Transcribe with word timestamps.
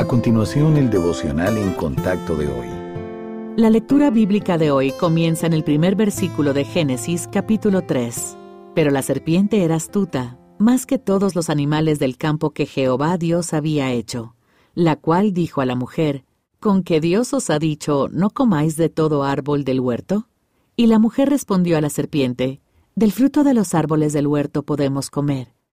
A 0.00 0.06
continuación, 0.06 0.78
el 0.78 0.88
devocional 0.88 1.58
en 1.58 1.74
contacto 1.74 2.34
de 2.34 2.46
hoy. 2.46 2.68
La 3.58 3.68
lectura 3.68 4.08
bíblica 4.08 4.56
de 4.56 4.70
hoy 4.70 4.92
comienza 4.92 5.46
en 5.46 5.52
el 5.52 5.62
primer 5.62 5.94
versículo 5.94 6.54
de 6.54 6.64
Génesis 6.64 7.28
capítulo 7.30 7.82
3. 7.82 8.34
Pero 8.74 8.90
la 8.92 9.02
serpiente 9.02 9.62
era 9.62 9.74
astuta, 9.74 10.38
más 10.58 10.86
que 10.86 10.98
todos 10.98 11.34
los 11.34 11.50
animales 11.50 11.98
del 11.98 12.16
campo 12.16 12.52
que 12.52 12.64
Jehová 12.64 13.18
Dios 13.18 13.52
había 13.52 13.92
hecho, 13.92 14.36
la 14.72 14.96
cual 14.96 15.34
dijo 15.34 15.60
a 15.60 15.66
la 15.66 15.76
mujer, 15.76 16.24
¿Con 16.60 16.82
que 16.82 17.02
Dios 17.02 17.34
os 17.34 17.50
ha 17.50 17.58
dicho, 17.58 18.08
no 18.10 18.30
comáis 18.30 18.78
de 18.78 18.88
todo 18.88 19.22
árbol 19.22 19.64
del 19.64 19.80
huerto? 19.80 20.28
Y 20.76 20.86
la 20.86 20.98
mujer 20.98 21.28
respondió 21.28 21.76
a 21.76 21.82
la 21.82 21.90
serpiente, 21.90 22.62
Del 22.94 23.12
fruto 23.12 23.44
de 23.44 23.52
los 23.52 23.74
árboles 23.74 24.14
del 24.14 24.28
huerto 24.28 24.62
podemos 24.62 25.10
comer 25.10 25.59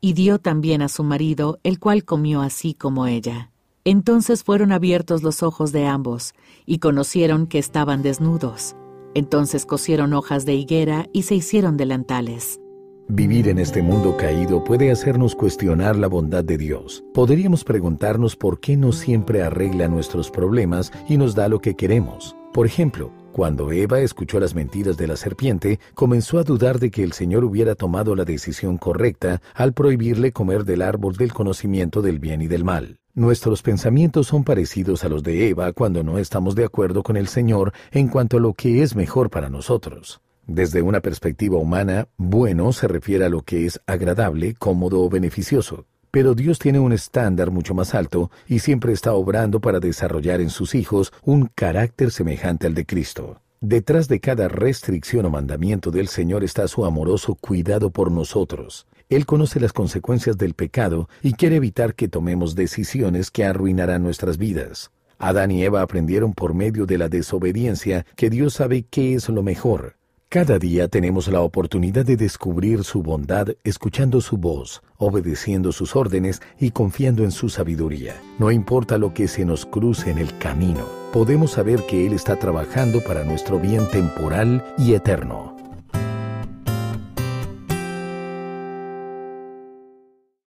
y 0.00 0.12
dio 0.12 0.38
también 0.38 0.82
a 0.82 0.88
su 0.88 1.02
marido, 1.02 1.58
el 1.62 1.78
cual 1.78 2.04
comió 2.04 2.42
así 2.42 2.74
como 2.74 3.06
ella. 3.06 3.50
Entonces 3.84 4.42
fueron 4.42 4.72
abiertos 4.72 5.22
los 5.22 5.42
ojos 5.42 5.72
de 5.72 5.86
ambos, 5.86 6.34
y 6.66 6.78
conocieron 6.78 7.46
que 7.46 7.58
estaban 7.58 8.02
desnudos. 8.02 8.74
Entonces 9.14 9.64
cosieron 9.64 10.12
hojas 10.12 10.44
de 10.44 10.54
higuera 10.54 11.06
y 11.12 11.22
se 11.22 11.36
hicieron 11.36 11.76
delantales. 11.76 12.60
Vivir 13.08 13.46
en 13.48 13.60
este 13.60 13.82
mundo 13.82 14.16
caído 14.16 14.64
puede 14.64 14.90
hacernos 14.90 15.36
cuestionar 15.36 15.94
la 15.94 16.08
bondad 16.08 16.42
de 16.42 16.58
Dios. 16.58 17.04
Podríamos 17.14 17.62
preguntarnos 17.62 18.34
por 18.34 18.58
qué 18.58 18.76
no 18.76 18.90
siempre 18.90 19.42
arregla 19.42 19.86
nuestros 19.86 20.28
problemas 20.32 20.92
y 21.08 21.16
nos 21.16 21.36
da 21.36 21.48
lo 21.48 21.60
que 21.60 21.76
queremos. 21.76 22.34
Por 22.52 22.66
ejemplo, 22.66 23.12
cuando 23.36 23.70
Eva 23.70 24.00
escuchó 24.00 24.40
las 24.40 24.54
mentiras 24.54 24.96
de 24.96 25.06
la 25.06 25.14
serpiente, 25.14 25.78
comenzó 25.92 26.38
a 26.38 26.42
dudar 26.42 26.78
de 26.78 26.90
que 26.90 27.02
el 27.02 27.12
Señor 27.12 27.44
hubiera 27.44 27.74
tomado 27.74 28.16
la 28.16 28.24
decisión 28.24 28.78
correcta 28.78 29.42
al 29.52 29.74
prohibirle 29.74 30.32
comer 30.32 30.64
del 30.64 30.80
árbol 30.80 31.16
del 31.16 31.34
conocimiento 31.34 32.00
del 32.00 32.18
bien 32.18 32.40
y 32.40 32.46
del 32.46 32.64
mal. 32.64 32.96
Nuestros 33.12 33.60
pensamientos 33.60 34.28
son 34.28 34.42
parecidos 34.42 35.04
a 35.04 35.10
los 35.10 35.22
de 35.22 35.50
Eva 35.50 35.74
cuando 35.74 36.02
no 36.02 36.16
estamos 36.16 36.54
de 36.54 36.64
acuerdo 36.64 37.02
con 37.02 37.18
el 37.18 37.28
Señor 37.28 37.74
en 37.90 38.08
cuanto 38.08 38.38
a 38.38 38.40
lo 38.40 38.54
que 38.54 38.82
es 38.82 38.96
mejor 38.96 39.28
para 39.28 39.50
nosotros. 39.50 40.22
Desde 40.46 40.80
una 40.80 41.00
perspectiva 41.00 41.58
humana, 41.58 42.08
bueno 42.16 42.72
se 42.72 42.88
refiere 42.88 43.26
a 43.26 43.28
lo 43.28 43.42
que 43.42 43.66
es 43.66 43.82
agradable, 43.86 44.54
cómodo 44.54 45.02
o 45.02 45.10
beneficioso. 45.10 45.84
Pero 46.16 46.34
Dios 46.34 46.58
tiene 46.58 46.78
un 46.78 46.94
estándar 46.94 47.50
mucho 47.50 47.74
más 47.74 47.94
alto 47.94 48.30
y 48.48 48.60
siempre 48.60 48.94
está 48.94 49.12
obrando 49.12 49.60
para 49.60 49.80
desarrollar 49.80 50.40
en 50.40 50.48
sus 50.48 50.74
hijos 50.74 51.12
un 51.22 51.50
carácter 51.54 52.10
semejante 52.10 52.66
al 52.66 52.72
de 52.72 52.86
Cristo. 52.86 53.42
Detrás 53.60 54.08
de 54.08 54.18
cada 54.18 54.48
restricción 54.48 55.26
o 55.26 55.30
mandamiento 55.30 55.90
del 55.90 56.08
Señor 56.08 56.42
está 56.42 56.68
su 56.68 56.86
amoroso 56.86 57.34
cuidado 57.34 57.90
por 57.90 58.10
nosotros. 58.10 58.86
Él 59.10 59.26
conoce 59.26 59.60
las 59.60 59.74
consecuencias 59.74 60.38
del 60.38 60.54
pecado 60.54 61.10
y 61.20 61.34
quiere 61.34 61.56
evitar 61.56 61.94
que 61.94 62.08
tomemos 62.08 62.54
decisiones 62.54 63.30
que 63.30 63.44
arruinarán 63.44 64.02
nuestras 64.02 64.38
vidas. 64.38 64.92
Adán 65.18 65.50
y 65.50 65.64
Eva 65.64 65.82
aprendieron 65.82 66.32
por 66.32 66.54
medio 66.54 66.86
de 66.86 66.96
la 66.96 67.10
desobediencia 67.10 68.06
que 68.16 68.30
Dios 68.30 68.54
sabe 68.54 68.86
qué 68.88 69.12
es 69.12 69.28
lo 69.28 69.42
mejor. 69.42 69.96
Cada 70.28 70.58
día 70.58 70.88
tenemos 70.88 71.28
la 71.28 71.40
oportunidad 71.40 72.04
de 72.04 72.16
descubrir 72.16 72.82
su 72.82 73.00
bondad 73.00 73.50
escuchando 73.62 74.20
su 74.20 74.36
voz, 74.36 74.82
obedeciendo 74.96 75.70
sus 75.70 75.94
órdenes 75.94 76.42
y 76.58 76.72
confiando 76.72 77.22
en 77.22 77.30
su 77.30 77.48
sabiduría. 77.48 78.20
No 78.40 78.50
importa 78.50 78.98
lo 78.98 79.14
que 79.14 79.28
se 79.28 79.44
nos 79.44 79.64
cruce 79.64 80.10
en 80.10 80.18
el 80.18 80.36
camino, 80.38 80.84
podemos 81.12 81.52
saber 81.52 81.86
que 81.86 82.08
Él 82.08 82.12
está 82.12 82.34
trabajando 82.36 83.04
para 83.04 83.22
nuestro 83.22 83.60
bien 83.60 83.88
temporal 83.92 84.64
y 84.76 84.94
eterno. 84.94 85.56